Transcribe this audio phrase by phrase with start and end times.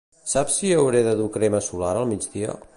[0.29, 2.61] Saps si hauré de dur crema solar al migdia?